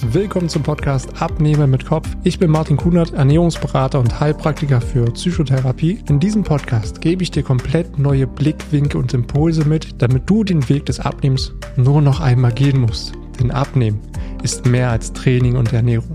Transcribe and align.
Willkommen 0.00 0.48
zum 0.48 0.62
Podcast 0.62 1.20
Abnehmen 1.20 1.70
mit 1.70 1.84
Kopf. 1.84 2.08
Ich 2.22 2.38
bin 2.38 2.52
Martin 2.52 2.76
Kunert, 2.76 3.14
Ernährungsberater 3.14 3.98
und 3.98 4.20
Heilpraktiker 4.20 4.80
für 4.80 5.06
Psychotherapie. 5.06 5.98
In 6.08 6.20
diesem 6.20 6.44
Podcast 6.44 7.00
gebe 7.00 7.24
ich 7.24 7.32
dir 7.32 7.42
komplett 7.42 7.98
neue 7.98 8.28
Blickwinkel 8.28 9.00
und 9.00 9.12
Impulse 9.12 9.64
mit, 9.64 10.00
damit 10.00 10.30
du 10.30 10.44
den 10.44 10.68
Weg 10.68 10.86
des 10.86 11.00
Abnehmens 11.00 11.52
nur 11.76 12.00
noch 12.00 12.20
einmal 12.20 12.52
gehen 12.52 12.80
musst. 12.80 13.12
Denn 13.40 13.50
Abnehmen 13.50 14.00
ist 14.44 14.66
mehr 14.66 14.90
als 14.90 15.12
Training 15.12 15.56
und 15.56 15.72
Ernährung. 15.72 16.14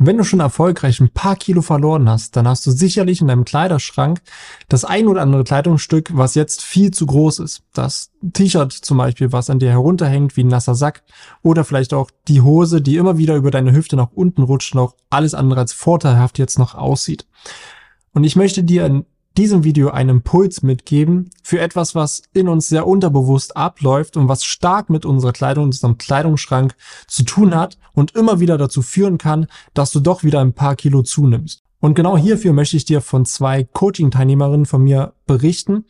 Wenn 0.00 0.16
du 0.16 0.22
schon 0.22 0.38
erfolgreich 0.38 1.00
ein 1.00 1.10
paar 1.10 1.34
Kilo 1.34 1.60
verloren 1.60 2.08
hast, 2.08 2.36
dann 2.36 2.46
hast 2.46 2.64
du 2.64 2.70
sicherlich 2.70 3.20
in 3.20 3.26
deinem 3.26 3.44
Kleiderschrank 3.44 4.22
das 4.68 4.84
ein 4.84 5.08
oder 5.08 5.22
andere 5.22 5.42
Kleidungsstück, 5.42 6.10
was 6.16 6.36
jetzt 6.36 6.62
viel 6.62 6.92
zu 6.92 7.04
groß 7.04 7.40
ist. 7.40 7.62
Das 7.74 8.12
T-Shirt 8.32 8.72
zum 8.72 8.96
Beispiel, 8.98 9.32
was 9.32 9.50
an 9.50 9.58
dir 9.58 9.70
herunterhängt 9.70 10.36
wie 10.36 10.44
ein 10.44 10.48
nasser 10.48 10.76
Sack. 10.76 11.02
Oder 11.42 11.64
vielleicht 11.64 11.92
auch 11.94 12.12
die 12.28 12.42
Hose, 12.42 12.80
die 12.80 12.96
immer 12.96 13.18
wieder 13.18 13.34
über 13.34 13.50
deine 13.50 13.72
Hüfte 13.72 13.96
nach 13.96 14.12
unten 14.14 14.42
rutscht 14.42 14.76
und 14.76 14.80
auch 14.80 14.94
alles 15.10 15.34
andere 15.34 15.58
als 15.58 15.72
vorteilhaft 15.72 16.38
jetzt 16.38 16.60
noch 16.60 16.76
aussieht. 16.76 17.26
Und 18.12 18.22
ich 18.22 18.36
möchte 18.36 18.62
dir 18.62 18.86
in 18.86 19.04
diesem 19.38 19.62
Video 19.62 19.90
einen 19.90 20.10
Impuls 20.10 20.62
mitgeben 20.62 21.30
für 21.44 21.60
etwas, 21.60 21.94
was 21.94 22.22
in 22.34 22.48
uns 22.48 22.68
sehr 22.68 22.88
unterbewusst 22.88 23.56
abläuft 23.56 24.16
und 24.16 24.26
was 24.26 24.44
stark 24.44 24.90
mit 24.90 25.06
unserer 25.06 25.32
Kleidung, 25.32 25.66
unserem 25.66 25.96
Kleidungsschrank 25.96 26.74
zu 27.06 27.22
tun 27.22 27.54
hat 27.54 27.78
und 27.92 28.16
immer 28.16 28.40
wieder 28.40 28.58
dazu 28.58 28.82
führen 28.82 29.16
kann, 29.16 29.46
dass 29.74 29.92
du 29.92 30.00
doch 30.00 30.24
wieder 30.24 30.40
ein 30.40 30.54
paar 30.54 30.74
Kilo 30.74 31.02
zunimmst. 31.02 31.62
Und 31.78 31.94
genau 31.94 32.16
hierfür 32.18 32.52
möchte 32.52 32.76
ich 32.76 32.84
dir 32.84 33.00
von 33.00 33.24
zwei 33.26 33.62
Coaching-Teilnehmerinnen 33.62 34.66
von 34.66 34.82
mir 34.82 35.12
berichten, 35.28 35.84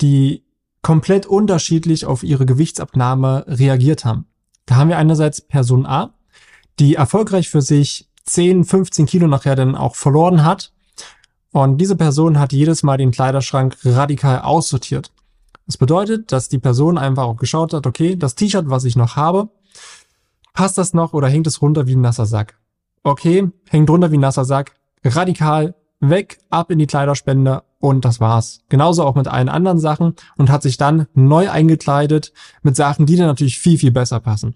die 0.00 0.44
komplett 0.80 1.26
unterschiedlich 1.26 2.06
auf 2.06 2.22
ihre 2.22 2.46
Gewichtsabnahme 2.46 3.44
reagiert 3.48 4.06
haben. 4.06 4.24
Da 4.64 4.76
haben 4.76 4.88
wir 4.88 4.96
einerseits 4.96 5.42
Person 5.42 5.84
A, 5.84 6.14
die 6.78 6.94
erfolgreich 6.94 7.50
für 7.50 7.60
sich 7.60 8.08
10, 8.24 8.64
15 8.64 9.04
Kilo 9.04 9.26
nachher 9.26 9.56
dann 9.56 9.74
auch 9.74 9.94
verloren 9.94 10.42
hat 10.42 10.72
und 11.52 11.78
diese 11.78 11.96
Person 11.96 12.38
hat 12.38 12.52
jedes 12.52 12.82
Mal 12.82 12.98
den 12.98 13.10
Kleiderschrank 13.10 13.76
radikal 13.84 14.40
aussortiert. 14.40 15.12
Das 15.66 15.76
bedeutet, 15.76 16.32
dass 16.32 16.48
die 16.48 16.58
Person 16.58 16.98
einfach 16.98 17.24
auch 17.24 17.36
geschaut 17.36 17.72
hat, 17.72 17.86
okay, 17.86 18.16
das 18.16 18.34
T-Shirt, 18.34 18.68
was 18.68 18.84
ich 18.84 18.96
noch 18.96 19.16
habe, 19.16 19.48
passt 20.52 20.78
das 20.78 20.94
noch 20.94 21.12
oder 21.12 21.28
hängt 21.28 21.46
es 21.46 21.60
runter 21.62 21.86
wie 21.86 21.94
ein 21.94 22.00
nasser 22.00 22.26
Sack? 22.26 22.58
Okay, 23.02 23.50
hängt 23.68 23.90
runter 23.90 24.10
wie 24.10 24.18
ein 24.18 24.20
nasser 24.20 24.44
Sack, 24.44 24.74
radikal 25.04 25.74
weg, 26.00 26.38
ab 26.50 26.70
in 26.70 26.78
die 26.78 26.86
Kleiderspende 26.86 27.62
und 27.80 28.04
das 28.04 28.20
war's. 28.20 28.60
Genauso 28.68 29.04
auch 29.04 29.14
mit 29.14 29.28
allen 29.28 29.48
anderen 29.48 29.78
Sachen 29.78 30.14
und 30.36 30.50
hat 30.50 30.62
sich 30.62 30.76
dann 30.76 31.06
neu 31.14 31.50
eingekleidet 31.50 32.32
mit 32.62 32.76
Sachen, 32.76 33.06
die 33.06 33.16
dann 33.16 33.26
natürlich 33.26 33.58
viel, 33.58 33.78
viel 33.78 33.90
besser 33.90 34.20
passen 34.20 34.54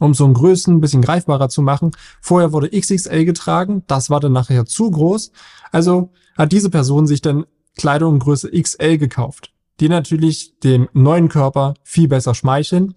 um 0.00 0.14
so 0.14 0.24
einen 0.24 0.34
Größen 0.34 0.74
ein 0.74 0.80
bisschen 0.80 1.02
greifbarer 1.02 1.48
zu 1.48 1.62
machen. 1.62 1.92
Vorher 2.20 2.52
wurde 2.52 2.70
XXL 2.70 3.24
getragen, 3.24 3.84
das 3.86 4.10
war 4.10 4.18
dann 4.18 4.32
nachher 4.32 4.66
zu 4.66 4.90
groß. 4.90 5.30
Also 5.70 6.10
hat 6.36 6.50
diese 6.50 6.70
Person 6.70 7.06
sich 7.06 7.22
dann 7.22 7.44
Kleidung 7.76 8.18
Größe 8.18 8.50
XL 8.50 8.98
gekauft, 8.98 9.52
die 9.78 9.88
natürlich 9.88 10.58
dem 10.60 10.88
neuen 10.92 11.28
Körper 11.28 11.74
viel 11.84 12.08
besser 12.08 12.34
schmeicheln. 12.34 12.94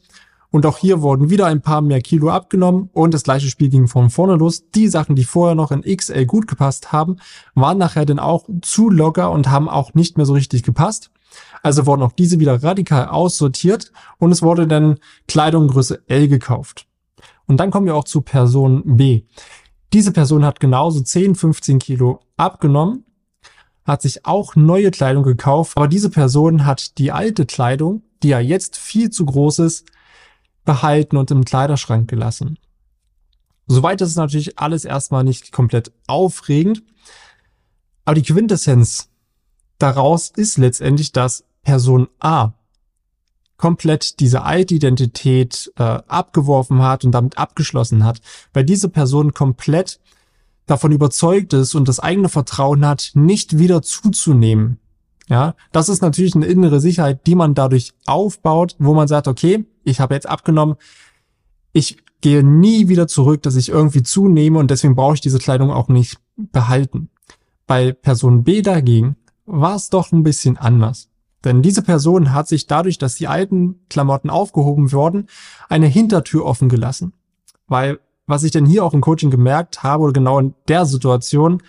Und 0.49 0.67
auch 0.67 0.77
hier 0.77 1.01
wurden 1.01 1.31
wieder 1.31 1.47
ein 1.47 1.61
paar 1.61 1.81
mehr 1.81 1.99
Kilo 1.99 2.29
abgenommen 2.29 2.89
und 2.93 3.13
das 3.13 3.23
gleiche 3.23 3.49
Spiel 3.49 3.69
ging 3.69 3.87
von 3.87 4.11
vorne 4.11 4.35
los. 4.35 4.69
Die 4.69 4.87
Sachen, 4.87 5.15
die 5.15 5.23
vorher 5.23 5.55
noch 5.55 5.71
in 5.71 5.81
XL 5.81 6.25
gut 6.25 6.47
gepasst 6.47 6.91
haben, 6.91 7.17
waren 7.55 7.79
nachher 7.79 8.05
dann 8.05 8.19
auch 8.19 8.47
zu 8.61 8.91
locker 8.91 9.31
und 9.31 9.49
haben 9.49 9.67
auch 9.67 9.95
nicht 9.95 10.15
mehr 10.15 10.27
so 10.27 10.33
richtig 10.33 10.61
gepasst. 10.61 11.09
Also 11.63 11.85
wurden 11.87 12.03
auch 12.03 12.11
diese 12.11 12.39
wieder 12.39 12.61
radikal 12.61 13.07
aussortiert 13.07 13.91
und 14.19 14.31
es 14.31 14.43
wurde 14.43 14.67
dann 14.67 14.99
Kleidung 15.27 15.69
Größe 15.69 16.03
L 16.07 16.27
gekauft. 16.27 16.85
Und 17.47 17.57
dann 17.57 17.71
kommen 17.71 17.85
wir 17.85 17.95
auch 17.95 18.05
zu 18.05 18.21
Person 18.21 18.97
B. 18.97 19.23
Diese 19.91 20.11
Person 20.11 20.45
hat 20.45 20.59
genauso 20.59 21.01
10, 21.01 21.35
15 21.35 21.79
Kilo 21.79 22.21
abgenommen, 22.37 23.05
hat 23.85 24.01
sich 24.01 24.25
auch 24.25 24.55
neue 24.55 24.91
Kleidung 24.91 25.23
gekauft, 25.23 25.77
aber 25.77 25.87
diese 25.87 26.09
Person 26.09 26.65
hat 26.65 26.97
die 26.97 27.11
alte 27.11 27.45
Kleidung, 27.45 28.01
die 28.23 28.29
ja 28.29 28.39
jetzt 28.39 28.77
viel 28.77 29.09
zu 29.09 29.25
groß 29.25 29.59
ist, 29.59 29.85
behalten 30.65 31.17
und 31.17 31.29
im 31.31 31.45
Kleiderschrank 31.45 32.09
gelassen. 32.09 32.57
Soweit 33.67 34.01
ist 34.01 34.09
es 34.09 34.15
natürlich 34.15 34.57
alles 34.59 34.85
erstmal 34.85 35.23
nicht 35.23 35.51
komplett 35.51 35.91
aufregend, 36.07 36.83
aber 38.05 38.15
die 38.15 38.23
Quintessenz 38.23 39.09
daraus 39.77 40.29
ist 40.29 40.57
letztendlich, 40.57 41.11
dass 41.11 41.45
Person 41.63 42.07
A 42.19 42.53
komplett 43.57 44.19
diese 44.19 44.43
alte 44.43 44.75
Identität 44.75 45.71
äh, 45.77 45.83
abgeworfen 45.83 46.81
hat 46.81 47.05
und 47.05 47.11
damit 47.11 47.37
abgeschlossen 47.37 48.03
hat, 48.03 48.19
weil 48.53 48.65
diese 48.65 48.89
Person 48.89 49.33
komplett 49.33 49.99
davon 50.65 50.91
überzeugt 50.91 51.53
ist 51.53 51.75
und 51.75 51.87
das 51.87 51.99
eigene 51.99 52.29
Vertrauen 52.29 52.85
hat, 52.85 53.11
nicht 53.13 53.57
wieder 53.57 53.81
zuzunehmen. 53.81 54.79
Ja, 55.29 55.55
das 55.71 55.89
ist 55.89 56.01
natürlich 56.01 56.35
eine 56.35 56.45
innere 56.45 56.81
Sicherheit, 56.81 57.25
die 57.27 57.35
man 57.35 57.53
dadurch 57.53 57.93
aufbaut, 58.05 58.75
wo 58.79 58.93
man 58.93 59.07
sagt, 59.07 59.27
okay, 59.27 59.65
ich 59.83 59.99
habe 59.99 60.13
jetzt 60.13 60.27
abgenommen, 60.27 60.75
ich 61.71 61.97
gehe 62.21 62.43
nie 62.43 62.87
wieder 62.87 63.07
zurück, 63.07 63.41
dass 63.41 63.55
ich 63.55 63.69
irgendwie 63.69 64.03
zunehme 64.03 64.59
und 64.59 64.69
deswegen 64.69 64.95
brauche 64.95 65.15
ich 65.15 65.21
diese 65.21 65.39
Kleidung 65.39 65.71
auch 65.71 65.87
nicht 65.87 66.17
behalten. 66.35 67.09
Bei 67.67 67.93
Person 67.93 68.43
B 68.43 68.61
dagegen 68.61 69.15
war 69.45 69.75
es 69.75 69.89
doch 69.89 70.11
ein 70.11 70.23
bisschen 70.23 70.57
anders. 70.57 71.09
Denn 71.43 71.61
diese 71.61 71.81
Person 71.81 72.33
hat 72.33 72.47
sich 72.47 72.67
dadurch, 72.67 72.97
dass 72.97 73.15
die 73.15 73.27
alten 73.27 73.79
Klamotten 73.89 74.29
aufgehoben 74.29 74.91
wurden, 74.91 75.27
eine 75.69 75.87
Hintertür 75.87 76.45
offen 76.45 76.69
gelassen. 76.69 77.13
Weil, 77.67 77.99
was 78.27 78.43
ich 78.43 78.51
denn 78.51 78.65
hier 78.65 78.85
auch 78.85 78.93
im 78.93 79.01
Coaching 79.01 79.31
gemerkt 79.31 79.83
habe, 79.83 80.03
oder 80.03 80.13
genau 80.13 80.39
in 80.39 80.53
der 80.67 80.85
Situation, 80.85 81.61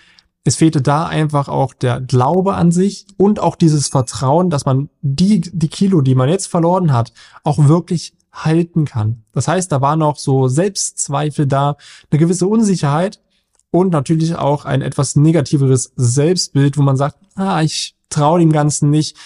es 0.44 0.56
fehlte 0.56 0.82
da 0.82 1.06
einfach 1.06 1.48
auch 1.48 1.72
der 1.72 2.00
Glaube 2.00 2.54
an 2.54 2.70
sich 2.70 3.06
und 3.16 3.40
auch 3.40 3.56
dieses 3.56 3.88
Vertrauen, 3.88 4.50
dass 4.50 4.66
man 4.66 4.90
die, 5.00 5.40
die 5.40 5.68
Kilo, 5.68 6.02
die 6.02 6.14
man 6.14 6.28
jetzt 6.28 6.46
verloren 6.46 6.92
hat, 6.92 7.12
auch 7.42 7.66
wirklich 7.66 8.14
halten 8.30 8.84
kann. 8.84 9.24
Das 9.32 9.48
heißt, 9.48 9.72
da 9.72 9.80
war 9.80 9.96
noch 9.96 10.16
so 10.18 10.48
Selbstzweifel 10.48 11.46
da, 11.46 11.76
eine 12.10 12.18
gewisse 12.18 12.46
Unsicherheit 12.46 13.20
und 13.70 13.90
natürlich 13.90 14.36
auch 14.36 14.66
ein 14.66 14.82
etwas 14.82 15.16
negativeres 15.16 15.92
Selbstbild, 15.96 16.76
wo 16.76 16.82
man 16.82 16.96
sagt, 16.96 17.16
ah, 17.36 17.62
ich 17.62 17.96
traue 18.10 18.40
dem 18.40 18.52
Ganzen 18.52 18.90
nicht 18.90 19.16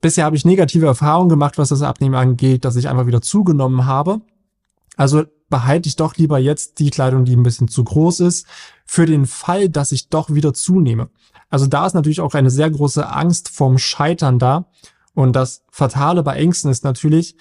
Bisher 0.00 0.24
habe 0.24 0.36
ich 0.36 0.44
negative 0.44 0.86
Erfahrungen 0.86 1.28
gemacht, 1.28 1.58
was 1.58 1.68
das 1.68 1.82
Abnehmen 1.82 2.14
angeht, 2.14 2.64
dass 2.64 2.76
ich 2.76 2.88
einfach 2.88 3.06
wieder 3.06 3.20
zugenommen 3.20 3.84
habe. 3.84 4.20
Also 4.96 5.24
behalte 5.50 5.88
ich 5.88 5.96
doch 5.96 6.16
lieber 6.16 6.38
jetzt 6.38 6.78
die 6.78 6.90
Kleidung, 6.90 7.24
die 7.24 7.36
ein 7.36 7.42
bisschen 7.42 7.68
zu 7.68 7.84
groß 7.84 8.20
ist, 8.20 8.46
für 8.86 9.04
den 9.04 9.26
Fall, 9.26 9.68
dass 9.68 9.92
ich 9.92 10.08
doch 10.08 10.30
wieder 10.30 10.54
zunehme. 10.54 11.10
Also 11.50 11.66
da 11.66 11.86
ist 11.86 11.94
natürlich 11.94 12.20
auch 12.20 12.34
eine 12.34 12.50
sehr 12.50 12.70
große 12.70 13.08
Angst 13.08 13.48
vorm 13.48 13.76
Scheitern 13.76 14.38
da. 14.38 14.66
Und 15.14 15.34
das 15.34 15.64
Fatale 15.70 16.22
bei 16.22 16.36
Ängsten 16.36 16.70
ist 16.70 16.84
natürlich, 16.84 17.36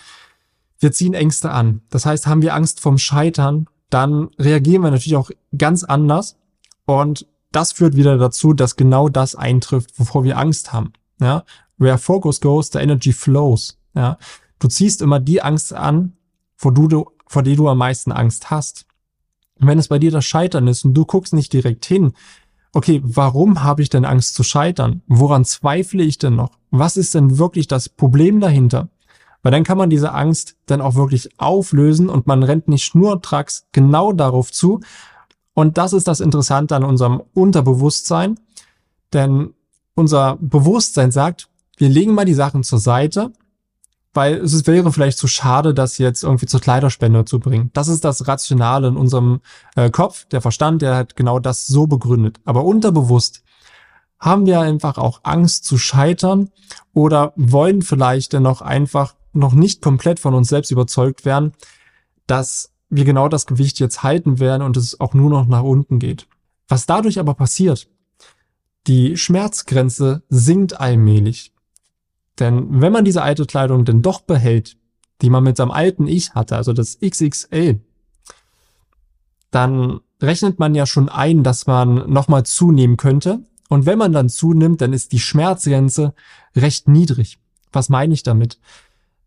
wir 0.80 0.92
ziehen 0.92 1.14
Ängste 1.14 1.52
an. 1.52 1.82
Das 1.90 2.06
heißt, 2.06 2.28
haben 2.28 2.42
wir 2.42 2.56
Angst 2.56 2.80
vorm 2.80 2.98
Scheitern, 2.98 3.68
dann 3.90 4.30
reagieren 4.40 4.82
wir 4.82 4.92
natürlich 4.92 5.16
auch 5.16 5.30
ganz 5.58 5.84
anders. 5.84 6.38
Und 6.86 7.28
das 7.52 7.72
führt 7.72 7.96
wieder 7.96 8.18
dazu, 8.18 8.54
dass 8.54 8.76
genau 8.76 9.10
das 9.10 9.36
eintrifft, 9.36 10.00
wovor 10.00 10.24
wir 10.24 10.38
Angst 10.38 10.74
haben. 10.74 10.94
Ja, 11.20 11.44
Where 11.80 11.98
focus 11.98 12.42
goes, 12.42 12.70
the 12.72 12.80
energy 12.80 13.14
flows. 13.14 13.78
Ja, 13.96 14.18
du 14.60 14.68
ziehst 14.68 15.02
immer 15.02 15.20
die 15.20 15.42
Angst 15.42 15.74
an, 15.74 16.14
vor, 16.56 16.74
du, 16.74 17.10
vor 17.26 17.42
die 17.42 17.56
du 17.56 17.68
am 17.70 17.78
meisten 17.80 18.12
Angst 18.12 18.52
hast. 18.52 18.86
Und 19.60 19.68
wenn 19.68 19.80
es 19.80 19.88
bei 19.88 19.98
dir 19.98 20.12
das 20.12 20.26
Scheitern 20.26 20.68
ist 20.68 20.86
und 20.86 20.94
du 20.94 21.06
guckst 21.06 21.34
nicht 21.34 21.52
direkt 21.54 21.86
hin, 21.86 22.14
okay, 22.74 23.02
warum 23.04 23.64
habe 23.64 23.82
ich 23.82 23.90
denn 23.90 24.06
Angst 24.06 24.36
zu 24.36 24.44
scheitern? 24.44 25.02
Woran 25.08 25.46
zweifle 25.46 26.04
ich 26.04 26.18
denn 26.18 26.36
noch? 26.36 26.52
Was 26.70 26.98
ist 26.98 27.16
denn 27.16 27.38
wirklich 27.38 27.68
das 27.68 27.90
Problem 27.90 28.42
dahinter? 28.42 28.90
Weil 29.42 29.54
dann 29.54 29.64
kann 29.64 29.78
man 29.78 29.90
diese 29.90 30.12
Angst 30.12 30.58
dann 30.66 30.82
auch 30.82 30.96
wirklich 30.96 31.30
auflösen 31.40 32.10
und 32.10 32.28
man 32.28 32.44
rennt 32.44 32.68
nicht 32.68 32.84
schnurtracks 32.84 33.68
genau 33.72 34.12
darauf 34.12 34.52
zu. 34.52 34.82
Und 35.54 35.78
das 35.78 35.94
ist 35.94 36.10
das 36.10 36.20
Interessante 36.20 36.76
an 36.76 36.84
unserem 36.84 37.24
Unterbewusstsein. 37.34 38.38
Denn 39.14 39.54
unser 40.00 40.38
Bewusstsein 40.42 41.12
sagt, 41.12 41.50
wir 41.78 41.90
legen 41.90 42.14
mal 42.14 42.26
die 42.26 42.34
Sachen 42.34 42.64
zur 42.64 42.80
Seite, 42.80 43.32
weil 44.14 44.36
es 44.38 44.66
wäre 44.66 44.92
vielleicht 44.92 45.18
zu 45.18 45.28
schade, 45.28 45.74
das 45.74 45.98
jetzt 45.98 46.24
irgendwie 46.24 46.48
zur 46.48 46.60
Kleiderspende 46.60 47.26
zu 47.26 47.40
bringen. 47.40 47.70
Das 47.74 47.88
ist 47.88 48.04
das 48.04 48.28
Rationale 48.28 48.88
in 48.88 48.98
unserem 48.98 49.42
äh, 49.76 49.90
Kopf. 49.92 50.26
Der 50.26 50.42
Verstand, 50.42 50.82
der 50.82 50.96
hat 50.96 51.16
genau 51.16 51.40
das 51.40 51.68
so 51.68 51.86
begründet. 51.86 52.40
Aber 52.44 52.66
unterbewusst 52.66 53.44
haben 54.20 54.46
wir 54.46 54.60
einfach 54.60 54.98
auch 54.98 55.22
Angst 55.24 55.66
zu 55.66 55.78
scheitern 55.78 56.50
oder 56.94 57.34
wollen 57.36 57.82
vielleicht 57.82 58.34
dennoch 58.34 58.62
einfach 58.62 59.16
noch 59.32 59.54
nicht 59.54 59.82
komplett 59.82 60.20
von 60.20 60.34
uns 60.34 60.50
selbst 60.50 60.72
überzeugt 60.72 61.24
werden, 61.24 61.54
dass 62.26 62.72
wir 62.90 63.06
genau 63.06 63.30
das 63.30 63.46
Gewicht 63.46 63.80
jetzt 63.80 64.04
halten 64.04 64.40
werden 64.40 64.64
und 64.64 64.76
es 64.76 65.00
auch 65.00 65.14
nur 65.14 65.30
noch 65.30 65.46
nach 65.46 65.64
unten 65.64 66.00
geht. 66.00 66.28
Was 66.68 66.86
dadurch 66.86 67.20
aber 67.20 67.36
passiert, 67.36 67.88
die 68.88 69.18
Schmerzgrenze 69.18 70.24
sinkt 70.30 70.80
allmählich. 70.80 71.54
Denn 72.40 72.82
wenn 72.82 72.94
man 72.94 73.06
diese 73.06 73.22
alte 73.22 73.46
Kleidung 73.46 73.86
denn 73.86 74.02
doch 74.02 74.22
behält, 74.22 74.78
die 75.22 75.30
man 75.30 75.44
mit 75.44 75.58
seinem 75.58 75.72
alten 75.72 76.08
Ich 76.08 76.34
hatte, 76.34 76.56
also 76.56 76.74
das 76.74 77.00
XXL, 77.00 77.82
dann 79.52 80.00
rechnet 80.22 80.60
man 80.60 80.76
ja 80.76 80.86
schon 80.86 81.10
ein, 81.10 81.44
dass 81.44 81.68
man 81.68 82.10
nochmal 82.12 82.46
zunehmen 82.46 82.98
könnte. 82.98 83.44
Und 83.68 83.86
wenn 83.86 83.98
man 83.98 84.14
dann 84.14 84.30
zunimmt, 84.30 84.82
dann 84.82 84.94
ist 84.94 85.12
die 85.12 85.20
Schmerzgrenze 85.20 86.14
recht 86.56 86.88
niedrig. 86.88 87.40
Was 87.72 87.90
meine 87.90 88.14
ich 88.14 88.24
damit? 88.24 88.60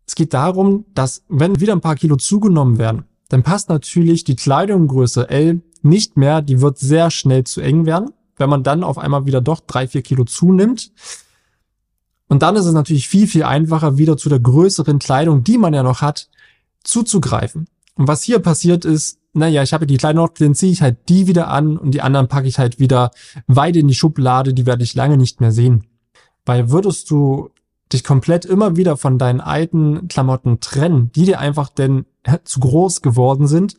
Es 0.05 0.15
geht 0.15 0.33
darum, 0.33 0.85
dass 0.93 1.23
wenn 1.29 1.59
wieder 1.59 1.73
ein 1.73 1.81
paar 1.81 1.95
Kilo 1.95 2.17
zugenommen 2.17 2.77
werden, 2.77 3.05
dann 3.29 3.43
passt 3.43 3.69
natürlich 3.69 4.23
die 4.23 4.35
Kleidungsgröße 4.35 5.29
L 5.29 5.61
nicht 5.81 6.17
mehr, 6.17 6.41
die 6.41 6.61
wird 6.61 6.77
sehr 6.77 7.09
schnell 7.09 7.45
zu 7.45 7.61
eng 7.61 7.85
werden, 7.85 8.11
wenn 8.37 8.49
man 8.49 8.63
dann 8.63 8.83
auf 8.83 8.97
einmal 8.97 9.25
wieder 9.25 9.41
doch 9.41 9.59
drei, 9.59 9.87
vier 9.87 10.01
Kilo 10.01 10.25
zunimmt. 10.25 10.91
Und 12.27 12.41
dann 12.41 12.55
ist 12.55 12.65
es 12.65 12.73
natürlich 12.73 13.07
viel, 13.07 13.27
viel 13.27 13.43
einfacher, 13.43 13.97
wieder 13.97 14.17
zu 14.17 14.29
der 14.29 14.39
größeren 14.39 14.99
Kleidung, 14.99 15.43
die 15.43 15.57
man 15.57 15.73
ja 15.73 15.83
noch 15.83 16.01
hat, 16.01 16.29
zuzugreifen. 16.83 17.67
Und 17.95 18.07
was 18.07 18.23
hier 18.23 18.39
passiert 18.39 18.85
ist, 18.85 19.19
naja, 19.33 19.63
ich 19.63 19.73
habe 19.73 19.87
die 19.87 19.97
Kleidung 19.97 20.25
noch, 20.25 20.33
dann 20.33 20.55
ziehe 20.55 20.71
ich 20.71 20.81
halt 20.81 21.09
die 21.09 21.27
wieder 21.27 21.47
an 21.47 21.77
und 21.77 21.91
die 21.91 22.01
anderen 22.01 22.27
packe 22.27 22.47
ich 22.47 22.59
halt 22.59 22.79
wieder 22.79 23.11
weit 23.47 23.75
in 23.75 23.87
die 23.87 23.95
Schublade, 23.95 24.53
die 24.53 24.65
werde 24.65 24.83
ich 24.83 24.95
lange 24.95 25.17
nicht 25.17 25.41
mehr 25.41 25.51
sehen. 25.51 25.85
Weil 26.45 26.69
würdest 26.69 27.09
du 27.09 27.49
dich 27.91 28.03
komplett 28.03 28.45
immer 28.45 28.75
wieder 28.75 28.97
von 28.97 29.17
deinen 29.17 29.41
alten 29.41 30.07
Klamotten 30.07 30.59
trennen, 30.59 31.11
die 31.13 31.25
dir 31.25 31.39
einfach 31.39 31.69
denn 31.69 32.05
zu 32.43 32.59
groß 32.59 33.01
geworden 33.01 33.47
sind, 33.47 33.75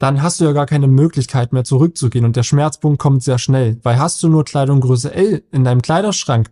dann 0.00 0.22
hast 0.22 0.40
du 0.40 0.46
ja 0.46 0.52
gar 0.52 0.66
keine 0.66 0.88
Möglichkeit 0.88 1.52
mehr 1.52 1.62
zurückzugehen 1.62 2.24
und 2.24 2.34
der 2.34 2.42
Schmerzpunkt 2.42 2.98
kommt 2.98 3.22
sehr 3.22 3.38
schnell, 3.38 3.78
weil 3.82 3.98
hast 3.98 4.22
du 4.22 4.28
nur 4.28 4.44
Kleidung 4.46 4.80
Größe 4.80 5.14
L 5.14 5.44
in 5.52 5.62
deinem 5.62 5.82
Kleiderschrank, 5.82 6.50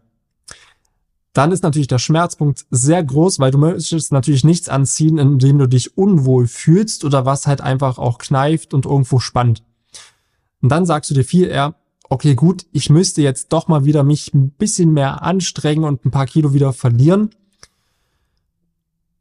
dann 1.33 1.50
ist 1.50 1.62
natürlich 1.62 1.89
der 1.89 1.99
Schmerzpunkt 1.99 2.67
sehr 2.71 3.03
groß, 3.03 3.39
weil 3.39 3.50
du 3.50 3.56
möchtest 3.56 4.12
natürlich 4.12 4.45
nichts 4.45 4.69
anziehen, 4.69 5.17
in 5.17 5.39
dem 5.39 5.59
du 5.59 5.67
dich 5.67 5.97
unwohl 5.97 6.47
fühlst 6.47 7.05
oder 7.05 7.25
was 7.25 7.47
halt 7.47 7.62
einfach 7.62 7.99
auch 7.99 8.19
kneift 8.19 8.75
und 8.75 8.85
irgendwo 8.85 9.19
spannt. 9.19 9.62
Und 10.61 10.69
dann 10.69 10.85
sagst 10.85 11.11
du 11.11 11.15
dir 11.15 11.25
viel 11.25 11.49
eher, 11.49 11.75
okay, 12.11 12.35
gut, 12.35 12.67
ich 12.73 12.91
müsste 12.91 13.23
jetzt 13.23 13.53
doch 13.55 13.67
mal 13.67 13.87
wieder 13.87 14.03
mich 14.05 14.35
ein 14.35 14.50
bisschen 14.50 14.93
mehr 14.93 15.23
anstrengen 15.23 15.85
und 15.85 16.05
ein 16.05 16.11
paar 16.11 16.27
Kilo 16.27 16.53
wieder 16.53 16.75
verlieren. 16.75 17.31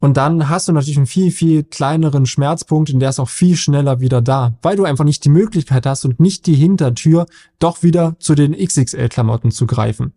Und 0.00 0.16
dann 0.16 0.48
hast 0.48 0.68
du 0.68 0.72
natürlich 0.72 0.96
einen 0.96 1.06
viel, 1.06 1.32
viel 1.32 1.64
kleineren 1.64 2.24
Schmerzpunkt 2.24 2.90
und 2.90 3.00
der 3.00 3.10
ist 3.10 3.18
auch 3.18 3.28
viel 3.28 3.56
schneller 3.56 4.00
wieder 4.00 4.22
da, 4.22 4.56
weil 4.62 4.76
du 4.76 4.84
einfach 4.84 5.04
nicht 5.04 5.24
die 5.24 5.28
Möglichkeit 5.28 5.86
hast 5.86 6.04
und 6.04 6.20
nicht 6.20 6.46
die 6.46 6.54
Hintertür, 6.54 7.26
doch 7.58 7.82
wieder 7.82 8.16
zu 8.20 8.36
den 8.36 8.52
XXL-Klamotten 8.52 9.50
zu 9.50 9.66
greifen. 9.66 10.12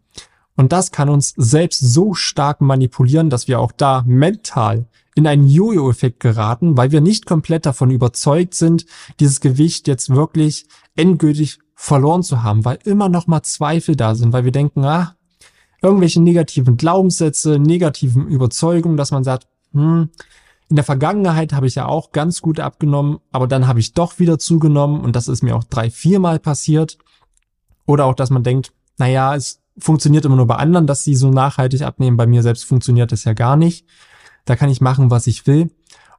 Und 0.56 0.72
das 0.72 0.92
kann 0.92 1.10
uns 1.10 1.34
selbst 1.36 1.80
so 1.80 2.14
stark 2.14 2.62
manipulieren, 2.62 3.32
dass 3.32 3.48
wir 3.48 3.60
auch 3.60 3.72
da 3.72 4.04
mental 4.06 4.86
in 5.16 5.26
einen 5.26 5.48
Jojo-Effekt 5.48 6.20
geraten, 6.20 6.78
weil 6.78 6.92
wir 6.92 7.02
nicht 7.02 7.26
komplett 7.26 7.66
davon 7.66 7.90
überzeugt 7.90 8.54
sind, 8.54 8.86
dieses 9.20 9.42
Gewicht 9.42 9.88
jetzt 9.88 10.10
wirklich 10.10 10.68
endgültig 10.96 11.60
verloren 11.74 12.22
zu 12.22 12.44
haben, 12.44 12.64
weil 12.64 12.78
immer 12.86 13.10
noch 13.10 13.28
mal 13.28 13.42
Zweifel 13.42 13.96
da 13.96 14.14
sind, 14.14 14.32
weil 14.32 14.46
wir 14.46 14.52
denken, 14.52 14.86
ah, 14.86 15.16
irgendwelche 15.82 16.22
negativen 16.22 16.78
Glaubenssätze, 16.78 17.58
negativen 17.58 18.28
Überzeugungen, 18.28 18.98
dass 18.98 19.12
man 19.12 19.24
sagt, 19.24 19.48
hm, 19.74 20.10
in 20.70 20.76
der 20.78 20.86
Vergangenheit 20.86 21.52
habe 21.52 21.68
ich 21.68 21.76
ja 21.76 21.86
auch 21.86 22.14
ganz 22.14 22.42
gut 22.42 22.62
abgenommen, 22.62 23.20
aber 23.34 23.46
dann 23.46 23.68
habe 23.68 23.82
ich 23.82 23.94
doch 23.94 24.20
wieder 24.20 24.40
zugenommen 24.40 25.02
und 25.02 25.18
das 25.18 25.28
ist 25.28 25.44
mir 25.44 25.56
auch 25.56 25.66
drei, 25.66 25.90
viermal 25.90 26.40
passiert. 26.40 26.98
Oder 27.86 28.06
auch, 28.06 28.16
dass 28.16 28.30
man 28.30 28.44
denkt, 28.44 28.72
naja, 28.98 29.36
es 29.36 29.60
funktioniert 29.78 30.24
immer 30.24 30.38
nur 30.38 30.48
bei 30.48 30.56
anderen, 30.56 30.88
dass 30.88 31.04
sie 31.04 31.16
so 31.16 31.30
nachhaltig 31.30 31.82
abnehmen. 31.82 32.16
Bei 32.16 32.26
mir 32.26 32.42
selbst 32.42 32.64
funktioniert 32.64 33.12
das 33.12 33.26
ja 33.26 33.34
gar 33.34 33.58
nicht. 33.58 33.86
Da 34.46 34.56
kann 34.56 34.70
ich 34.70 34.80
machen, 34.80 35.12
was 35.12 35.28
ich 35.28 35.46
will. 35.46 35.72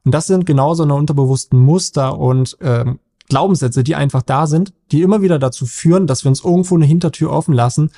Und 0.05 0.12
das 0.12 0.26
sind 0.26 0.44
genauso 0.44 0.82
eine 0.82 0.94
unterbewussten 0.94 1.58
Muster 1.58 2.19
und 2.19 2.58
ähm, 2.60 2.98
Glaubenssätze, 3.31 3.82
die 3.82 3.94
einfach 3.94 4.20
da 4.20 4.46
sind, 4.46 4.75
die 4.90 5.00
immer 5.00 5.22
wieder 5.22 5.38
dazu 5.38 5.64
führen, 5.64 6.06
dass 6.06 6.25
wir 6.25 6.28
uns 6.28 6.44
irgendwo 6.44 6.75
eine 6.75 6.84
Hintertür 6.84 7.31
offen 7.31 7.55
lassen 7.55 7.90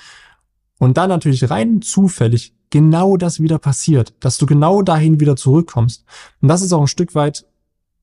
und 0.84 0.96
dann 0.96 1.08
natürlich 1.08 1.50
rein 1.50 1.82
zufällig 1.82 2.54
genau 2.70 3.16
das 3.16 3.40
wieder 3.40 3.58
passiert, 3.58 4.14
dass 4.20 4.38
du 4.38 4.46
genau 4.46 4.82
dahin 4.82 5.20
wieder 5.20 5.36
zurückkommst. 5.36 6.04
Und 6.40 6.48
das 6.48 6.62
ist 6.62 6.72
auch 6.72 6.80
ein 6.80 6.88
Stück 6.88 7.14
weit 7.14 7.46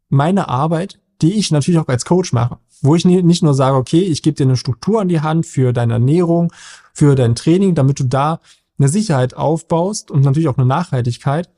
meine 0.09 0.49
Arbeit, 0.49 0.99
die 1.21 1.33
ich 1.33 1.51
natürlich 1.51 1.79
auch 1.79 1.87
als 1.87 2.05
Coach 2.05 2.33
mache, 2.33 2.57
wo 2.81 2.95
ich 2.95 3.05
nicht 3.05 3.43
nur 3.43 3.53
sage, 3.53 3.77
okay, 3.77 4.01
ich 4.01 4.23
gebe 4.23 4.35
dir 4.35 4.43
eine 4.43 4.57
Struktur 4.57 5.01
an 5.01 5.09
die 5.09 5.21
Hand 5.21 5.45
für 5.45 5.73
deine 5.73 5.93
Ernährung, 5.93 6.51
für 6.93 7.15
dein 7.15 7.35
Training, 7.35 7.75
damit 7.75 7.99
du 7.99 8.05
da 8.05 8.39
eine 8.79 8.89
Sicherheit 8.89 9.35
aufbaust 9.35 10.09
und 10.09 10.23
natürlich 10.23 10.49
auch 10.49 10.57
eine 10.57 10.65
Nachhaltigkeit, 10.65 11.49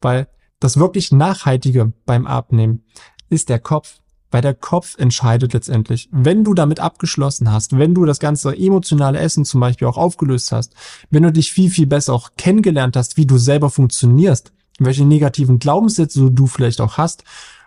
weil 0.00 0.28
das 0.60 0.76
wirklich 0.76 1.12
Nachhaltige 1.12 1.92
beim 2.04 2.26
Abnehmen 2.26 2.84
ist 3.30 3.48
der 3.48 3.58
Kopf, 3.58 4.00
weil 4.30 4.42
der 4.42 4.54
Kopf 4.54 4.98
entscheidet 4.98 5.52
letztendlich. 5.52 6.08
Wenn 6.12 6.44
du 6.44 6.54
damit 6.54 6.80
abgeschlossen 6.80 7.50
hast, 7.50 7.78
wenn 7.78 7.94
du 7.94 8.04
das 8.04 8.18
ganze 8.18 8.56
emotionale 8.56 9.18
Essen 9.18 9.44
zum 9.44 9.60
Beispiel 9.60 9.88
auch 9.88 9.96
aufgelöst 9.96 10.52
hast, 10.52 10.74
wenn 11.10 11.22
du 11.22 11.32
dich 11.32 11.52
viel, 11.52 11.70
viel 11.70 11.86
besser 11.86 12.12
auch 12.14 12.30
kennengelernt 12.36 12.96
hast, 12.96 13.16
wie 13.16 13.26
du 13.26 13.38
selber 13.38 13.70
funktionierst, 13.70 14.52
welche 14.78 15.04
negativen 15.04 15.58
Glaubenssätze 15.58 16.30
du 16.30 16.46
vielleicht 16.46 16.80
auch 16.80 16.98
hast 16.98 17.24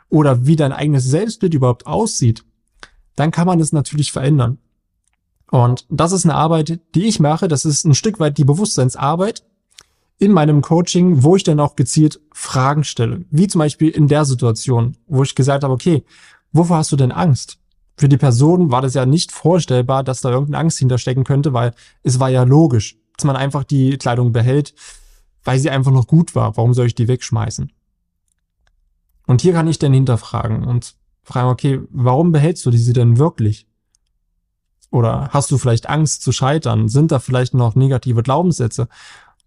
oder 0.09 0.45
wie 0.45 0.55
dein 0.55 0.71
eigenes 0.71 1.05
Selbstbild 1.05 1.53
überhaupt 1.53 1.87
aussieht, 1.87 2.43
dann 3.15 3.31
kann 3.31 3.47
man 3.47 3.59
es 3.59 3.71
natürlich 3.71 4.11
verändern. 4.11 4.57
Und 5.49 5.85
das 5.89 6.13
ist 6.13 6.25
eine 6.25 6.35
Arbeit, 6.35 6.79
die 6.95 7.05
ich 7.05 7.19
mache. 7.19 7.47
Das 7.49 7.65
ist 7.65 7.85
ein 7.85 7.93
Stück 7.93 8.19
weit 8.19 8.37
die 8.37 8.45
Bewusstseinsarbeit 8.45 9.43
in 10.17 10.31
meinem 10.31 10.61
Coaching, 10.61 11.23
wo 11.23 11.35
ich 11.35 11.43
dann 11.43 11.59
auch 11.59 11.75
gezielt 11.75 12.21
Fragen 12.31 12.83
stelle. 12.83 13.25
Wie 13.31 13.47
zum 13.47 13.59
Beispiel 13.59 13.89
in 13.89 14.07
der 14.07 14.23
Situation, 14.23 14.95
wo 15.07 15.23
ich 15.23 15.35
gesagt 15.35 15.63
habe, 15.63 15.73
okay, 15.73 16.05
wovor 16.51 16.77
hast 16.77 16.91
du 16.91 16.95
denn 16.95 17.11
Angst? 17.11 17.57
Für 17.97 18.09
die 18.09 18.17
Person 18.17 18.71
war 18.71 18.81
das 18.81 18.93
ja 18.93 19.05
nicht 19.05 19.31
vorstellbar, 19.31 20.03
dass 20.03 20.21
da 20.21 20.29
irgendeine 20.29 20.59
Angst 20.59 20.79
hinterstecken 20.79 21.23
könnte, 21.23 21.53
weil 21.53 21.73
es 22.03 22.19
war 22.19 22.29
ja 22.29 22.43
logisch, 22.43 22.97
dass 23.17 23.25
man 23.25 23.35
einfach 23.35 23.63
die 23.63 23.97
Kleidung 23.97 24.31
behält, 24.31 24.73
weil 25.43 25.59
sie 25.59 25.69
einfach 25.69 25.91
noch 25.91 26.07
gut 26.07 26.33
war. 26.35 26.57
Warum 26.57 26.73
soll 26.73 26.87
ich 26.87 26.95
die 26.95 27.07
wegschmeißen? 27.07 27.71
Und 29.27 29.41
hier 29.41 29.53
kann 29.53 29.67
ich 29.67 29.79
dann 29.79 29.93
hinterfragen 29.93 30.63
und 30.63 30.95
fragen, 31.23 31.49
okay, 31.49 31.81
warum 31.91 32.31
behältst 32.31 32.65
du 32.65 32.71
diese 32.71 32.93
denn 32.93 33.17
wirklich? 33.17 33.67
Oder 34.89 35.29
hast 35.31 35.51
du 35.51 35.57
vielleicht 35.57 35.87
Angst 35.87 36.21
zu 36.21 36.31
scheitern? 36.31 36.89
Sind 36.89 37.11
da 37.11 37.19
vielleicht 37.19 37.53
noch 37.53 37.75
negative 37.75 38.23
Glaubenssätze? 38.23 38.87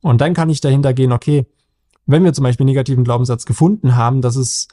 Und 0.01 0.21
dann 0.21 0.33
kann 0.33 0.49
ich 0.49 0.61
dahinter 0.61 0.95
gehen, 0.95 1.13
okay, 1.13 1.47
wenn 2.07 2.25
wir 2.25 2.33
zum 2.33 2.45
Beispiel 2.45 2.65
einen 2.65 2.73
negativen 2.73 3.05
Glaubenssatz 3.05 3.47
gefunden 3.47 3.97
haben, 3.97 4.23
dass 4.23 4.37
es 4.37 4.69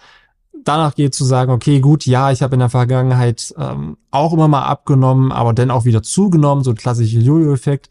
danach 0.64 0.96
geht 0.96 1.14
zu 1.14 1.26
sagen, 1.26 1.52
okay, 1.52 1.80
gut, 1.80 2.06
ja, 2.06 2.32
ich 2.32 2.42
habe 2.42 2.56
in 2.56 2.60
der 2.60 2.70
Vergangenheit 2.70 3.54
ähm, 3.58 3.98
auch 4.12 4.34
immer 4.34 4.48
mal 4.48 4.64
abgenommen, 4.64 5.32
aber 5.32 5.54
dann 5.54 5.72
auch 5.72 5.86
wieder 5.86 6.04
zugenommen, 6.04 6.64
so 6.64 6.72
ein 6.72 6.78
klassischer 6.78 7.20
Jojo-Effekt, 7.20 7.90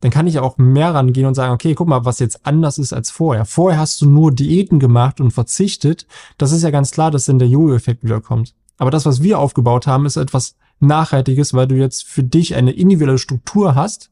dann 0.00 0.10
kann 0.10 0.26
ich 0.26 0.40
auch 0.40 0.58
mehr 0.58 0.94
rangehen 0.94 1.26
und 1.26 1.34
sagen, 1.34 1.52
okay, 1.54 1.74
guck 1.74 1.86
mal, 1.86 2.04
was 2.04 2.18
jetzt 2.18 2.44
anders 2.44 2.78
ist 2.78 2.92
als 2.92 3.10
vorher. 3.10 3.44
Vorher 3.44 3.78
hast 3.78 4.00
du 4.02 4.08
nur 4.08 4.32
Diäten 4.32 4.80
gemacht 4.80 5.20
und 5.20 5.30
verzichtet. 5.30 6.06
Das 6.38 6.50
ist 6.50 6.62
ja 6.62 6.70
ganz 6.70 6.90
klar, 6.90 7.12
dass 7.12 7.26
dann 7.26 7.38
der 7.38 7.48
Jojo-Effekt 7.48 8.02
wiederkommt. 8.02 8.54
Aber 8.78 8.90
das, 8.90 9.06
was 9.06 9.22
wir 9.22 9.38
aufgebaut 9.38 9.86
haben, 9.86 10.06
ist 10.06 10.16
etwas 10.16 10.56
Nachhaltiges, 10.80 11.54
weil 11.54 11.68
du 11.68 11.76
jetzt 11.76 12.04
für 12.04 12.24
dich 12.24 12.56
eine 12.56 12.72
individuelle 12.72 13.18
Struktur 13.18 13.76
hast. 13.76 14.10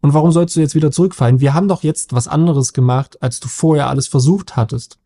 Und 0.00 0.14
warum 0.14 0.32
sollst 0.32 0.56
du 0.56 0.60
jetzt 0.60 0.74
wieder 0.74 0.90
zurückfallen? 0.90 1.40
Wir 1.40 1.52
haben 1.52 1.68
doch 1.68 1.82
jetzt 1.82 2.14
was 2.14 2.26
anderes 2.26 2.72
gemacht, 2.72 3.22
als 3.22 3.40
du 3.40 3.48
vorher 3.48 3.88
alles 3.88 4.08
versucht 4.08 4.56
hattest. 4.56 4.98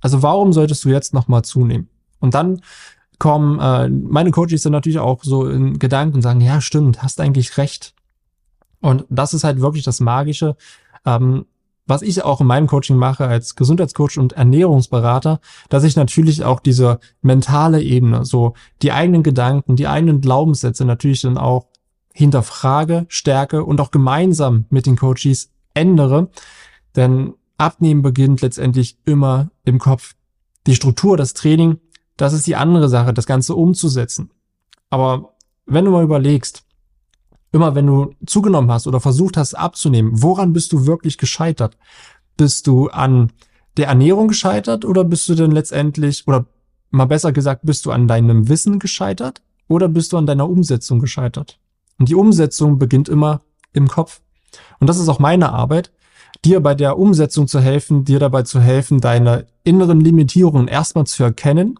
Also 0.00 0.22
warum 0.22 0.52
solltest 0.52 0.84
du 0.84 0.88
jetzt 0.88 1.14
nochmal 1.14 1.42
zunehmen? 1.42 1.88
Und 2.20 2.34
dann 2.34 2.60
kommen 3.18 3.58
äh, 3.60 3.88
meine 3.88 4.30
Coaches 4.30 4.62
dann 4.62 4.72
natürlich 4.72 4.98
auch 4.98 5.24
so 5.24 5.46
in 5.46 5.78
Gedanken 5.78 6.16
und 6.16 6.22
sagen, 6.22 6.40
ja, 6.40 6.60
stimmt, 6.60 7.02
hast 7.02 7.20
eigentlich 7.20 7.56
recht. 7.56 7.94
Und 8.80 9.04
das 9.08 9.34
ist 9.34 9.44
halt 9.44 9.60
wirklich 9.60 9.84
das 9.84 10.00
Magische. 10.00 10.56
Ähm, 11.04 11.46
was 11.86 12.02
ich 12.02 12.22
auch 12.24 12.40
in 12.40 12.48
meinem 12.48 12.66
Coaching 12.66 12.96
mache 12.96 13.26
als 13.26 13.54
Gesundheitscoach 13.54 14.18
und 14.18 14.32
Ernährungsberater, 14.32 15.40
dass 15.68 15.84
ich 15.84 15.94
natürlich 15.94 16.44
auch 16.44 16.58
diese 16.58 16.98
mentale 17.22 17.80
Ebene, 17.80 18.24
so 18.24 18.54
die 18.82 18.90
eigenen 18.90 19.22
Gedanken, 19.22 19.76
die 19.76 19.86
eigenen 19.86 20.20
Glaubenssätze 20.20 20.84
natürlich 20.84 21.22
dann 21.22 21.38
auch 21.38 21.66
hinterfrage, 22.12 23.06
stärke 23.08 23.64
und 23.64 23.80
auch 23.80 23.92
gemeinsam 23.92 24.64
mit 24.70 24.86
den 24.86 24.96
Coaches 24.96 25.50
ändere. 25.74 26.28
Denn 26.96 27.34
Abnehmen 27.58 28.02
beginnt 28.02 28.42
letztendlich 28.42 28.98
immer 29.04 29.50
im 29.64 29.78
Kopf. 29.78 30.14
Die 30.66 30.74
Struktur, 30.74 31.16
das 31.16 31.34
Training, 31.34 31.78
das 32.16 32.32
ist 32.32 32.46
die 32.46 32.56
andere 32.56 32.88
Sache, 32.88 33.14
das 33.14 33.26
Ganze 33.26 33.54
umzusetzen. 33.54 34.30
Aber 34.90 35.34
wenn 35.66 35.84
du 35.84 35.90
mal 35.90 36.04
überlegst, 36.04 36.64
immer 37.52 37.74
wenn 37.74 37.86
du 37.86 38.14
zugenommen 38.26 38.70
hast 38.70 38.86
oder 38.86 39.00
versucht 39.00 39.36
hast 39.36 39.54
abzunehmen, 39.54 40.22
woran 40.22 40.52
bist 40.52 40.72
du 40.72 40.86
wirklich 40.86 41.18
gescheitert? 41.18 41.76
Bist 42.36 42.66
du 42.66 42.88
an 42.88 43.32
der 43.76 43.88
Ernährung 43.88 44.28
gescheitert 44.28 44.84
oder 44.84 45.04
bist 45.04 45.28
du 45.28 45.34
denn 45.34 45.50
letztendlich, 45.50 46.26
oder 46.26 46.46
mal 46.90 47.06
besser 47.06 47.32
gesagt, 47.32 47.62
bist 47.64 47.86
du 47.86 47.90
an 47.90 48.08
deinem 48.08 48.48
Wissen 48.48 48.78
gescheitert 48.78 49.42
oder 49.68 49.88
bist 49.88 50.12
du 50.12 50.18
an 50.18 50.26
deiner 50.26 50.48
Umsetzung 50.48 50.98
gescheitert? 50.98 51.58
Und 51.98 52.08
die 52.08 52.14
Umsetzung 52.14 52.78
beginnt 52.78 53.08
immer 53.08 53.42
im 53.72 53.88
Kopf. 53.88 54.20
Und 54.80 54.88
das 54.88 54.98
ist 54.98 55.08
auch 55.08 55.18
meine 55.18 55.52
Arbeit, 55.52 55.92
dir 56.46 56.60
bei 56.60 56.76
der 56.76 56.96
Umsetzung 56.96 57.48
zu 57.48 57.58
helfen, 57.60 58.04
dir 58.04 58.20
dabei 58.20 58.42
zu 58.42 58.60
helfen, 58.60 59.00
deine 59.00 59.46
inneren 59.64 60.00
Limitierungen 60.00 60.68
erstmal 60.68 61.04
zu 61.04 61.24
erkennen, 61.24 61.78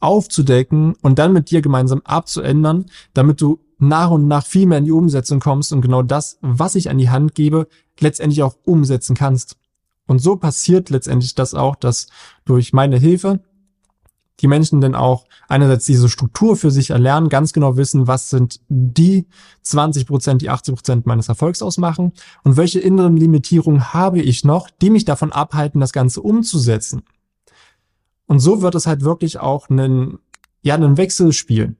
aufzudecken 0.00 0.94
und 1.02 1.18
dann 1.18 1.32
mit 1.32 1.50
dir 1.50 1.62
gemeinsam 1.62 2.02
abzuändern, 2.04 2.86
damit 3.12 3.40
du 3.40 3.58
nach 3.78 4.10
und 4.10 4.28
nach 4.28 4.46
viel 4.46 4.66
mehr 4.66 4.78
in 4.78 4.84
die 4.84 4.92
Umsetzung 4.92 5.40
kommst 5.40 5.72
und 5.72 5.80
genau 5.80 6.02
das, 6.02 6.38
was 6.42 6.76
ich 6.76 6.90
an 6.90 6.98
die 6.98 7.10
Hand 7.10 7.34
gebe, 7.34 7.66
letztendlich 7.98 8.44
auch 8.44 8.56
umsetzen 8.64 9.16
kannst. 9.16 9.56
Und 10.06 10.20
so 10.20 10.36
passiert 10.36 10.90
letztendlich 10.90 11.34
das 11.34 11.54
auch, 11.54 11.74
dass 11.74 12.06
durch 12.44 12.72
meine 12.72 12.98
Hilfe 12.98 13.40
die 14.40 14.46
Menschen 14.46 14.80
dann 14.80 14.94
auch 14.94 15.26
einerseits 15.48 15.84
diese 15.86 16.08
Struktur 16.08 16.56
für 16.56 16.70
sich 16.70 16.90
erlernen, 16.90 17.28
ganz 17.28 17.52
genau 17.52 17.76
wissen, 17.76 18.06
was 18.06 18.30
sind 18.30 18.60
die 18.68 19.26
20 19.62 20.06
Prozent, 20.06 20.42
die 20.42 20.50
80 20.50 20.74
Prozent 20.74 21.06
meines 21.06 21.28
Erfolgs 21.28 21.62
ausmachen 21.62 22.12
und 22.44 22.56
welche 22.56 22.80
inneren 22.80 23.16
Limitierungen 23.16 23.92
habe 23.92 24.20
ich 24.20 24.44
noch, 24.44 24.68
die 24.80 24.90
mich 24.90 25.04
davon 25.04 25.32
abhalten, 25.32 25.80
das 25.80 25.92
Ganze 25.92 26.20
umzusetzen. 26.20 27.02
Und 28.26 28.40
so 28.40 28.62
wird 28.62 28.74
es 28.74 28.86
halt 28.86 29.02
wirklich 29.02 29.40
auch 29.40 29.70
einen, 29.70 30.18
ja, 30.62 30.74
einen 30.74 30.96
Wechselspiel 30.96 31.76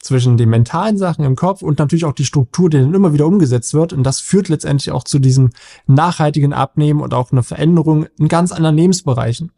zwischen 0.00 0.38
den 0.38 0.48
mentalen 0.48 0.96
Sachen 0.96 1.24
im 1.24 1.36
Kopf 1.36 1.62
und 1.62 1.78
natürlich 1.78 2.06
auch 2.06 2.14
die 2.14 2.24
Struktur, 2.24 2.70
die 2.70 2.78
dann 2.78 2.94
immer 2.94 3.12
wieder 3.12 3.26
umgesetzt 3.26 3.74
wird. 3.74 3.92
Und 3.92 4.02
das 4.02 4.18
führt 4.18 4.48
letztendlich 4.48 4.90
auch 4.92 5.04
zu 5.04 5.18
diesem 5.18 5.50
nachhaltigen 5.86 6.54
Abnehmen 6.54 7.02
und 7.02 7.12
auch 7.12 7.32
einer 7.32 7.42
Veränderung 7.42 8.06
in 8.18 8.28
ganz 8.28 8.50
anderen 8.50 8.76
Lebensbereichen. 8.76 9.52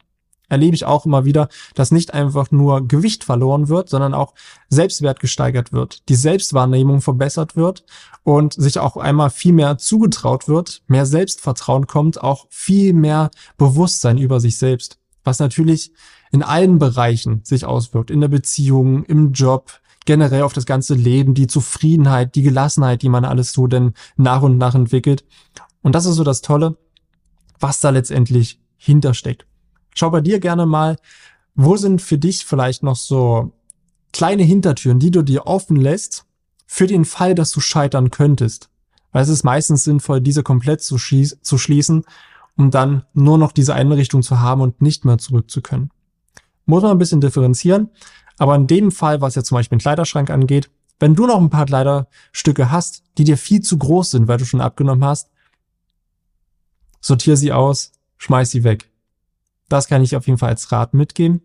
Erlebe 0.52 0.75
ich 0.75 0.85
auch 0.85 1.06
immer 1.06 1.25
wieder, 1.25 1.49
dass 1.75 1.92
nicht 1.92 2.12
einfach 2.12 2.50
nur 2.50 2.87
Gewicht 2.87 3.25
verloren 3.25 3.71
wird, 3.71 3.88
sondern 3.88 4.12
auch 4.12 4.35
Selbstwert 4.68 5.18
gesteigert 5.18 5.73
wird, 5.73 6.06
die 6.11 6.14
Selbstwahrnehmung 6.14 7.00
verbessert 7.00 7.56
wird 7.56 7.87
und 8.23 8.52
sich 8.52 8.78
auch 8.78 8.99
einmal 8.99 9.30
viel 9.30 9.54
mehr 9.54 9.78
zugetraut 9.78 10.49
wird, 10.49 10.82
mehr 10.88 11.06
Selbstvertrauen 11.06 11.87
kommt, 11.87 12.23
auch 12.23 12.49
viel 12.50 12.92
mehr 12.92 13.30
Bewusstsein 13.56 14.18
über 14.18 14.40
sich 14.40 14.59
selbst, 14.59 14.99
was 15.25 15.38
natürlich 15.38 15.94
in 16.32 16.42
allen 16.42 16.78
Bereichen 16.78 17.40
sich 17.44 17.64
auswirkt, 17.64 18.11
in 18.11 18.21
der 18.21 18.28
Beziehung, 18.28 19.04
im 19.04 19.32
Job, 19.32 19.80
generell 20.04 20.42
auf 20.42 20.52
das 20.52 20.66
ganze 20.66 20.92
Leben, 20.92 21.32
die 21.32 21.47
Zufriedenheit, 21.47 22.35
die 22.35 22.42
Gelassenheit, 22.42 23.00
die 23.00 23.09
man 23.09 23.25
alles 23.25 23.54
so 23.54 23.66
denn 23.66 23.94
nach 24.16 24.42
und 24.42 24.59
nach 24.59 24.75
entwickelt. 24.75 25.25
Und 25.80 25.94
das 25.94 26.04
ist 26.04 26.16
so 26.16 26.25
das 26.25 26.42
Tolle, 26.42 26.76
was 27.59 27.80
da 27.80 27.88
letztendlich 27.88 28.61
hintersteckt. 28.76 29.47
Schau 29.94 30.11
bei 30.11 30.20
dir 30.20 30.40
gerne 30.40 30.66
mal, 30.66 30.96
wo 31.54 31.76
sind 31.76 32.00
für 32.00 32.18
dich 32.18 32.44
vielleicht 32.44 32.82
noch 32.82 32.96
so 32.96 33.52
kleine 34.12 34.42
Hintertüren, 34.42 34.99
die 34.99 35.11
du 35.11 35.22
dir 35.22 35.46
offen 35.46 35.76
lässt, 35.76 36.25
für 36.66 36.87
den 36.87 37.04
Fall, 37.04 37.34
dass 37.34 37.50
du 37.50 37.61
scheitern 37.61 38.11
könntest. 38.11 38.70
Weil 39.11 39.22
es 39.22 39.28
ist 39.28 39.44
meistens 39.44 39.84
sinnvoll, 39.84 40.20
diese 40.20 40.42
komplett 40.42 40.82
zu, 40.82 40.96
zu 40.96 41.58
schließen, 41.58 42.04
um 42.56 42.70
dann 42.70 43.04
nur 43.12 43.38
noch 43.38 43.52
diese 43.52 43.75
Einrichtung 43.75 44.22
zu 44.22 44.40
haben 44.40 44.61
und 44.61 44.80
nicht 44.80 45.04
mehr 45.04 45.18
zurück 45.18 45.50
zu 45.50 45.61
können. 45.61 45.90
Muss 46.64 46.82
man 46.82 46.92
ein 46.92 46.99
bisschen 46.99 47.20
differenzieren. 47.20 47.90
Aber 48.38 48.54
in 48.54 48.66
dem 48.66 48.90
Fall, 48.90 49.20
was 49.20 49.34
ja 49.34 49.44
zum 49.44 49.56
Beispiel 49.56 49.76
den 49.76 49.82
Kleiderschrank 49.82 50.30
angeht, 50.30 50.70
wenn 50.99 51.14
du 51.14 51.26
noch 51.26 51.40
ein 51.40 51.50
paar 51.50 51.66
Kleiderstücke 51.66 52.70
hast, 52.70 53.02
die 53.18 53.25
dir 53.25 53.37
viel 53.37 53.61
zu 53.61 53.76
groß 53.76 54.12
sind, 54.12 54.28
weil 54.28 54.38
du 54.38 54.44
schon 54.44 54.61
abgenommen 54.61 55.04
hast, 55.04 55.30
sortier 57.00 57.37
sie 57.37 57.52
aus, 57.52 57.92
schmeiß 58.18 58.50
sie 58.50 58.64
weg. 58.64 58.91
Das 59.69 59.88
kann 59.88 60.02
ich 60.02 60.16
auf 60.16 60.26
jeden 60.26 60.38
Fall 60.38 60.50
als 60.50 60.71
Rat 60.73 60.95
mitgeben. 60.95 61.42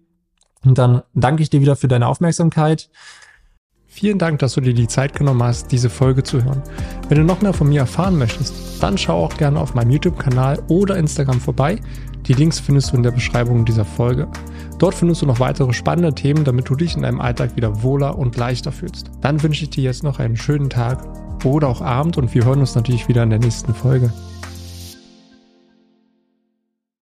Und 0.64 0.78
dann 0.78 1.04
danke 1.14 1.44
ich 1.44 1.50
dir 1.50 1.62
wieder 1.62 1.76
für 1.76 1.88
deine 1.88 2.08
Aufmerksamkeit. 2.08 2.90
Vielen 3.86 4.20
Dank, 4.20 4.40
dass 4.40 4.54
du 4.54 4.62
dir 4.62 4.74
die 4.74 4.88
Zeit 4.88 5.16
genommen 5.16 5.42
hast, 5.42 5.72
diese 5.72 5.90
Folge 5.90 6.22
zu 6.22 6.44
hören. 6.44 6.62
Wenn 7.10 7.18
du 7.18 7.24
noch 7.24 7.42
mehr 7.42 7.54
von 7.54 7.70
mir 7.70 7.80
erfahren 7.80 8.18
möchtest, 8.18 8.54
dann 8.84 8.98
schau 8.98 9.24
auch 9.26 9.38
gerne 9.38 9.60
auf 9.60 9.74
meinem 9.74 9.92
YouTube-Kanal 9.92 10.62
oder 10.68 10.98
Instagram 10.98 11.40
vorbei. 11.40 11.80
Die 12.28 12.34
Links 12.34 12.60
findest 12.60 12.92
du 12.92 12.98
in 12.98 13.04
der 13.04 13.12
Beschreibung 13.12 13.66
dieser 13.66 13.86
Folge. 13.86 14.28
Dort 14.78 14.94
findest 14.94 15.22
du 15.22 15.26
noch 15.26 15.40
weitere 15.40 15.74
spannende 15.74 16.14
Themen, 16.14 16.44
damit 16.44 16.70
du 16.70 16.76
dich 16.76 16.96
in 16.96 17.04
deinem 17.04 17.22
Alltag 17.22 17.56
wieder 17.56 17.82
wohler 17.82 18.18
und 18.18 18.36
leichter 18.36 18.72
fühlst. 18.72 19.10
Dann 19.22 19.42
wünsche 19.42 19.64
ich 19.64 19.70
dir 19.72 19.86
jetzt 19.86 20.04
noch 20.04 20.20
einen 20.20 20.38
schönen 20.38 20.70
Tag 20.70 21.04
oder 21.46 21.70
auch 21.70 21.82
Abend 21.82 22.18
und 22.18 22.34
wir 22.36 22.46
hören 22.46 22.60
uns 22.60 22.76
natürlich 22.76 23.08
wieder 23.08 23.24
in 23.24 23.30
der 23.30 23.40
nächsten 23.40 23.74
Folge. 23.74 24.12